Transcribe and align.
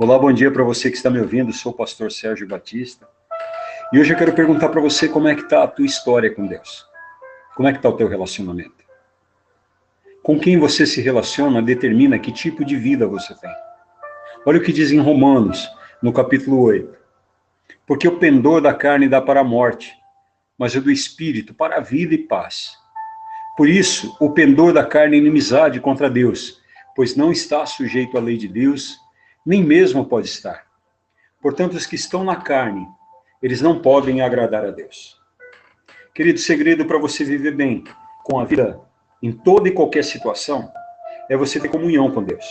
Olá, 0.00 0.18
bom 0.18 0.32
dia 0.32 0.50
para 0.50 0.64
você 0.64 0.90
que 0.90 0.96
está 0.96 1.08
me 1.08 1.20
ouvindo. 1.20 1.52
Sou 1.52 1.70
o 1.70 1.74
pastor 1.74 2.10
Sérgio 2.10 2.48
Batista. 2.48 3.08
E 3.92 4.00
hoje 4.00 4.12
eu 4.12 4.18
quero 4.18 4.32
perguntar 4.32 4.68
para 4.70 4.80
você 4.80 5.08
como 5.08 5.28
é 5.28 5.36
que 5.36 5.42
está 5.42 5.62
a 5.62 5.68
tua 5.68 5.86
história 5.86 6.34
com 6.34 6.48
Deus. 6.48 6.84
Como 7.54 7.68
é 7.68 7.72
que 7.72 7.78
está 7.78 7.88
o 7.88 7.96
teu 7.96 8.08
relacionamento? 8.08 8.82
Com 10.20 10.36
quem 10.36 10.58
você 10.58 10.84
se 10.84 11.00
relaciona 11.00 11.62
determina 11.62 12.18
que 12.18 12.32
tipo 12.32 12.64
de 12.64 12.74
vida 12.74 13.06
você 13.06 13.36
tem. 13.36 13.54
Olha 14.44 14.58
o 14.58 14.62
que 14.62 14.72
diz 14.72 14.90
em 14.90 14.98
Romanos, 14.98 15.70
no 16.02 16.12
capítulo 16.12 16.60
8. 16.60 16.92
Porque 17.86 18.08
o 18.08 18.18
pendor 18.18 18.60
da 18.60 18.74
carne 18.74 19.08
dá 19.08 19.22
para 19.22 19.42
a 19.42 19.44
morte, 19.44 19.92
mas 20.58 20.74
o 20.74 20.80
do 20.80 20.90
espírito 20.90 21.54
para 21.54 21.76
a 21.76 21.80
vida 21.80 22.14
e 22.14 22.18
paz. 22.18 22.72
Por 23.56 23.68
isso, 23.68 24.16
o 24.18 24.30
pendor 24.30 24.72
da 24.72 24.84
carne 24.84 25.14
é 25.14 25.20
inimizade 25.20 25.78
contra 25.78 26.10
Deus, 26.10 26.60
pois 26.96 27.14
não 27.14 27.30
está 27.30 27.64
sujeito 27.64 28.18
à 28.18 28.20
lei 28.20 28.36
de 28.36 28.48
Deus, 28.48 29.03
nem 29.44 29.62
mesmo 29.62 30.06
pode 30.06 30.28
estar. 30.28 30.66
Portanto, 31.40 31.74
os 31.74 31.86
que 31.86 31.96
estão 31.96 32.24
na 32.24 32.36
carne, 32.36 32.86
eles 33.42 33.60
não 33.60 33.80
podem 33.80 34.22
agradar 34.22 34.64
a 34.64 34.70
Deus. 34.70 35.20
Querido, 36.14 36.38
segredo 36.38 36.86
para 36.86 36.98
você 36.98 37.24
viver 37.24 37.54
bem 37.54 37.84
com 38.22 38.38
a 38.38 38.44
vida 38.44 38.80
em 39.22 39.32
toda 39.32 39.68
e 39.68 39.72
qualquer 39.72 40.04
situação 40.04 40.72
é 41.28 41.36
você 41.36 41.60
ter 41.60 41.68
comunhão 41.68 42.10
com 42.10 42.22
Deus. 42.22 42.44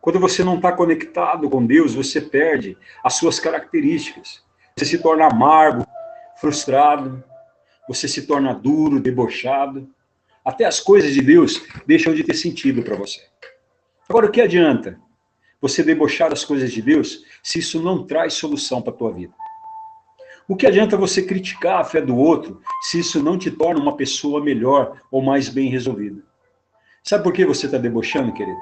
Quando 0.00 0.20
você 0.20 0.44
não 0.44 0.56
está 0.56 0.70
conectado 0.72 1.50
com 1.50 1.66
Deus, 1.66 1.94
você 1.94 2.20
perde 2.20 2.76
as 3.02 3.14
suas 3.14 3.40
características. 3.40 4.44
Você 4.76 4.84
se 4.84 4.98
torna 4.98 5.26
amargo, 5.26 5.84
frustrado, 6.40 7.22
você 7.88 8.06
se 8.06 8.26
torna 8.26 8.54
duro, 8.54 9.00
debochado. 9.00 9.88
Até 10.44 10.64
as 10.64 10.78
coisas 10.78 11.12
de 11.12 11.20
Deus 11.20 11.60
deixam 11.86 12.14
de 12.14 12.22
ter 12.22 12.34
sentido 12.34 12.82
para 12.82 12.96
você. 12.96 13.20
Agora, 14.08 14.26
o 14.26 14.30
que 14.30 14.40
adianta 14.40 15.00
você 15.60 15.82
debochar 15.82 16.30
das 16.30 16.44
coisas 16.44 16.72
de 16.72 16.80
Deus 16.80 17.24
se 17.42 17.58
isso 17.58 17.82
não 17.82 18.06
traz 18.06 18.34
solução 18.34 18.80
para 18.80 18.92
a 18.92 18.96
tua 18.96 19.12
vida? 19.12 19.34
O 20.48 20.56
que 20.56 20.66
adianta 20.66 20.96
você 20.96 21.22
criticar 21.22 21.80
a 21.80 21.84
fé 21.84 22.00
do 22.00 22.16
outro 22.16 22.60
se 22.82 23.00
isso 23.00 23.22
não 23.22 23.36
te 23.36 23.50
torna 23.50 23.80
uma 23.80 23.96
pessoa 23.96 24.42
melhor 24.42 24.98
ou 25.10 25.20
mais 25.20 25.48
bem 25.48 25.68
resolvida? 25.68 26.22
Sabe 27.02 27.22
por 27.22 27.32
que 27.32 27.44
você 27.44 27.66
está 27.66 27.76
debochando, 27.76 28.32
querido? 28.32 28.58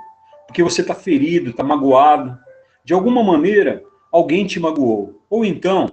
Porque 0.47 0.62
você 0.62 0.80
está 0.80 0.94
ferido, 0.94 1.50
está 1.50 1.62
magoado. 1.62 2.36
De 2.84 2.92
alguma 2.92 3.22
maneira, 3.22 3.83
alguém 4.12 4.47
te 4.47 4.58
magoou. 4.58 5.20
Ou 5.28 5.44
então, 5.44 5.91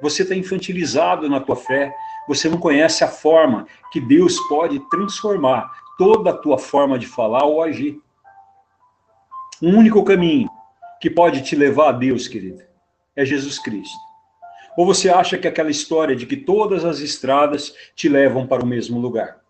você 0.00 0.22
está 0.22 0.34
infantilizado 0.34 1.28
na 1.28 1.40
tua 1.40 1.56
fé, 1.56 1.94
você 2.28 2.48
não 2.48 2.58
conhece 2.58 3.02
a 3.04 3.08
forma 3.08 3.66
que 3.90 4.00
Deus 4.00 4.38
pode 4.48 4.78
transformar 4.90 5.70
toda 5.96 6.30
a 6.30 6.36
tua 6.36 6.58
forma 6.58 6.98
de 6.98 7.06
falar 7.06 7.44
ou 7.44 7.62
agir. 7.62 8.00
Um 9.62 9.78
único 9.78 10.04
caminho 10.04 10.50
que 11.00 11.08
pode 11.08 11.42
te 11.42 11.56
levar 11.56 11.88
a 11.88 11.92
Deus, 11.92 12.28
querido, 12.28 12.62
é 13.14 13.24
Jesus 13.24 13.58
Cristo. 13.58 13.96
Ou 14.76 14.84
você 14.84 15.08
acha 15.08 15.38
que 15.38 15.48
aquela 15.48 15.70
história 15.70 16.14
de 16.14 16.26
que 16.26 16.36
todas 16.36 16.84
as 16.84 17.00
estradas 17.00 17.74
te 17.94 18.08
levam 18.08 18.46
para 18.46 18.62
o 18.62 18.66
mesmo 18.66 19.00
lugar? 19.00 19.40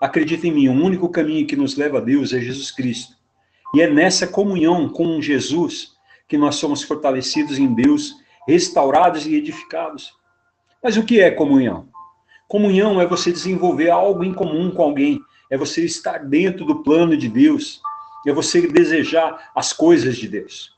Acredita 0.00 0.46
em 0.46 0.52
mim, 0.52 0.68
o 0.68 0.72
único 0.72 1.10
caminho 1.10 1.46
que 1.46 1.54
nos 1.54 1.76
leva 1.76 1.98
a 1.98 2.00
Deus 2.00 2.32
é 2.32 2.40
Jesus 2.40 2.70
Cristo. 2.70 3.14
E 3.74 3.82
é 3.82 3.90
nessa 3.90 4.26
comunhão 4.26 4.88
com 4.88 5.20
Jesus 5.20 5.92
que 6.26 6.38
nós 6.38 6.56
somos 6.56 6.82
fortalecidos 6.82 7.58
em 7.58 7.74
Deus, 7.74 8.14
restaurados 8.48 9.26
e 9.26 9.34
edificados. 9.34 10.14
Mas 10.82 10.96
o 10.96 11.04
que 11.04 11.20
é 11.20 11.30
comunhão? 11.30 11.88
Comunhão 12.48 13.00
é 13.00 13.06
você 13.06 13.30
desenvolver 13.30 13.90
algo 13.90 14.24
em 14.24 14.32
comum 14.32 14.70
com 14.70 14.82
alguém, 14.82 15.20
é 15.50 15.58
você 15.58 15.84
estar 15.84 16.18
dentro 16.18 16.64
do 16.64 16.82
plano 16.82 17.16
de 17.16 17.28
Deus, 17.28 17.82
é 18.30 18.32
você 18.32 18.66
desejar 18.66 19.50
as 19.54 19.72
coisas 19.72 20.16
de 20.16 20.28
Deus. 20.28 20.76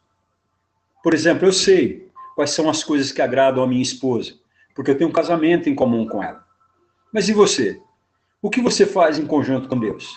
Por 1.03 1.15
exemplo, 1.15 1.47
eu 1.47 1.53
sei 1.53 2.11
quais 2.35 2.51
são 2.51 2.69
as 2.69 2.83
coisas 2.83 3.13
que 3.13 3.23
agradam 3.23 3.63
a 3.63 3.67
minha 3.67 3.83
esposa, 3.83 4.35
porque 4.75 4.91
eu 4.91 4.99
tenho 4.99 5.09
um 5.09 5.13
casamento 5.13 5.69
em 5.69 5.75
comum 5.75 6.07
com 6.07 6.23
ela. 6.23 6.45
Mas 7.13 7.29
e 7.29 7.33
você? 7.33 7.81
O 8.43 8.51
que 8.51 8.61
você 8.61 8.85
faz 8.85 9.19
em 9.19 9.27
conjunto 9.27 9.69
com 9.69 9.79
Deus? 9.79 10.15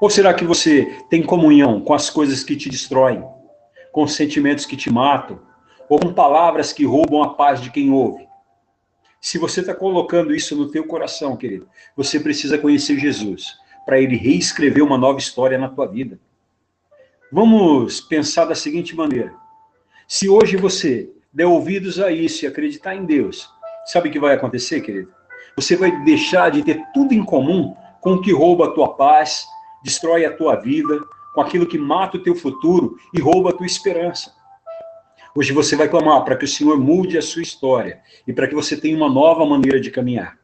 Ou 0.00 0.08
será 0.08 0.32
que 0.34 0.44
você 0.44 1.04
tem 1.10 1.22
comunhão 1.22 1.80
com 1.80 1.94
as 1.94 2.10
coisas 2.10 2.42
que 2.42 2.56
te 2.56 2.68
destroem, 2.68 3.24
com 3.92 4.06
sentimentos 4.06 4.66
que 4.66 4.76
te 4.76 4.90
matam, 4.90 5.40
ou 5.88 5.98
com 5.98 6.12
palavras 6.12 6.72
que 6.72 6.84
roubam 6.84 7.22
a 7.22 7.34
paz 7.34 7.60
de 7.60 7.70
quem 7.70 7.90
ouve? 7.90 8.26
Se 9.20 9.38
você 9.38 9.60
está 9.60 9.74
colocando 9.74 10.34
isso 10.34 10.54
no 10.54 10.70
teu 10.70 10.86
coração, 10.86 11.36
querido, 11.36 11.68
você 11.96 12.20
precisa 12.20 12.58
conhecer 12.58 12.98
Jesus 12.98 13.56
para 13.84 14.00
ele 14.00 14.16
reescrever 14.16 14.82
uma 14.82 14.98
nova 14.98 15.18
história 15.18 15.58
na 15.58 15.68
tua 15.68 15.86
vida. 15.86 16.18
Vamos 17.30 18.00
pensar 18.00 18.44
da 18.44 18.54
seguinte 18.54 18.94
maneira. 18.94 19.34
Se 20.06 20.28
hoje 20.28 20.56
você 20.56 21.10
der 21.32 21.46
ouvidos 21.46 21.98
a 21.98 22.10
isso 22.10 22.44
e 22.44 22.48
acreditar 22.48 22.94
em 22.94 23.04
Deus, 23.04 23.48
sabe 23.86 24.08
o 24.08 24.12
que 24.12 24.20
vai 24.20 24.34
acontecer, 24.34 24.80
querido? 24.80 25.12
Você 25.56 25.76
vai 25.76 26.04
deixar 26.04 26.50
de 26.50 26.62
ter 26.62 26.82
tudo 26.92 27.12
em 27.12 27.24
comum 27.24 27.74
com 28.00 28.14
o 28.14 28.20
que 28.20 28.32
rouba 28.32 28.66
a 28.66 28.70
tua 28.70 28.94
paz, 28.94 29.46
destrói 29.82 30.24
a 30.24 30.32
tua 30.32 30.56
vida, 30.56 31.00
com 31.34 31.40
aquilo 31.40 31.66
que 31.66 31.78
mata 31.78 32.16
o 32.16 32.22
teu 32.22 32.34
futuro 32.34 32.96
e 33.12 33.20
rouba 33.20 33.50
a 33.50 33.52
tua 33.52 33.66
esperança. 33.66 34.32
Hoje 35.36 35.52
você 35.52 35.74
vai 35.74 35.88
clamar 35.88 36.24
para 36.24 36.36
que 36.36 36.44
o 36.44 36.48
Senhor 36.48 36.78
mude 36.78 37.18
a 37.18 37.22
sua 37.22 37.42
história 37.42 38.00
e 38.26 38.32
para 38.32 38.46
que 38.46 38.54
você 38.54 38.76
tenha 38.76 38.96
uma 38.96 39.08
nova 39.08 39.44
maneira 39.44 39.80
de 39.80 39.90
caminhar. 39.90 40.38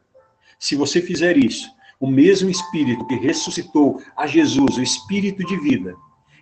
Se 0.58 0.74
você 0.74 1.00
fizer 1.00 1.36
isso, 1.36 1.70
o 2.00 2.10
mesmo 2.10 2.48
Espírito 2.48 3.06
que 3.06 3.14
ressuscitou 3.16 4.02
a 4.16 4.26
Jesus, 4.26 4.78
o 4.78 4.82
Espírito 4.82 5.44
de 5.44 5.56
vida, 5.58 5.94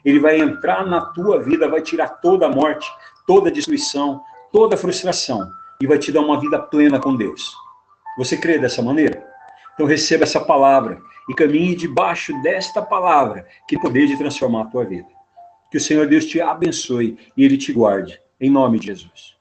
ele 0.05 0.21
vai 0.21 0.41
entrar 0.41 0.87
na 0.87 1.01
tua 1.01 1.43
vida, 1.43 1.69
vai 1.69 1.83
tirar 1.83 2.09
toda 2.21 2.47
a 2.47 2.49
morte, 2.49 2.89
toda 3.27 3.51
a 3.51 3.53
destruição, 3.53 4.23
toda 4.53 4.77
a 4.77 4.79
frustração 4.79 5.51
e 5.81 5.87
vai 5.87 5.99
te 5.99 6.13
dar 6.13 6.21
uma 6.21 6.41
vida 6.41 6.59
plena 6.59 6.99
com 6.99 7.17
Deus. 7.17 7.53
Você 8.17 8.37
crê 8.37 8.59
dessa 8.59 8.83
maneira? 8.83 9.27
Então 9.75 9.87
receba 9.87 10.25
essa 10.25 10.41
palavra 10.41 11.01
e 11.29 11.35
caminhe 11.35 11.75
debaixo 11.75 12.33
desta 12.43 12.81
palavra 12.81 13.47
que 13.69 13.79
poder 13.79 14.07
de 14.07 14.17
transformar 14.17 14.63
a 14.63 14.67
tua 14.67 14.85
vida. 14.85 15.09
Que 15.71 15.77
o 15.77 15.81
Senhor 15.81 16.07
Deus 16.07 16.25
te 16.25 16.41
abençoe 16.41 17.19
e 17.37 17.45
Ele 17.45 17.59
te 17.59 17.73
guarde. 17.73 18.21
Em 18.41 18.51
nome 18.51 18.79
de 18.79 18.87
Jesus. 18.87 19.38